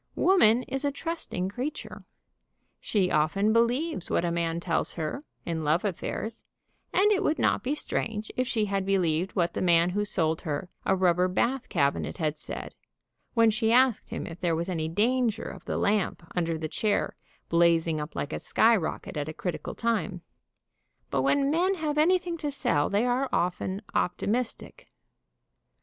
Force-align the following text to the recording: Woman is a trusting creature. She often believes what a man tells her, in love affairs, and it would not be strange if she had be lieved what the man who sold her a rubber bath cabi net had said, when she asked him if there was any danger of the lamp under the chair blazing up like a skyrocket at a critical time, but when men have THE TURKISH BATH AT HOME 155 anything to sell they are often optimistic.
Woman 0.15 0.63
is 0.63 0.83
a 0.83 0.91
trusting 0.91 1.49
creature. 1.49 2.05
She 2.79 3.11
often 3.11 3.53
believes 3.53 4.09
what 4.09 4.25
a 4.25 4.31
man 4.31 4.59
tells 4.59 4.93
her, 4.93 5.23
in 5.45 5.63
love 5.63 5.85
affairs, 5.85 6.43
and 6.91 7.11
it 7.11 7.21
would 7.21 7.37
not 7.37 7.61
be 7.61 7.75
strange 7.75 8.31
if 8.35 8.47
she 8.47 8.65
had 8.65 8.83
be 8.83 8.97
lieved 8.97 9.35
what 9.35 9.53
the 9.53 9.61
man 9.61 9.91
who 9.91 10.03
sold 10.03 10.41
her 10.41 10.69
a 10.87 10.95
rubber 10.95 11.27
bath 11.27 11.69
cabi 11.69 11.99
net 11.99 12.17
had 12.17 12.35
said, 12.39 12.73
when 13.35 13.51
she 13.51 13.71
asked 13.71 14.09
him 14.09 14.25
if 14.25 14.39
there 14.39 14.55
was 14.55 14.69
any 14.69 14.87
danger 14.87 15.43
of 15.43 15.65
the 15.65 15.77
lamp 15.77 16.25
under 16.35 16.57
the 16.57 16.67
chair 16.67 17.15
blazing 17.49 18.01
up 18.01 18.15
like 18.15 18.33
a 18.33 18.39
skyrocket 18.39 19.15
at 19.15 19.29
a 19.29 19.33
critical 19.35 19.75
time, 19.75 20.23
but 21.11 21.21
when 21.21 21.51
men 21.51 21.75
have 21.75 21.75
THE 21.75 21.77
TURKISH 21.77 21.77
BATH 21.77 21.77
AT 21.77 21.77
HOME 21.77 21.93
155 21.93 21.97
anything 22.31 22.37
to 22.39 22.49
sell 22.51 22.89
they 22.89 23.05
are 23.05 23.29
often 23.31 23.83
optimistic. 23.93 24.87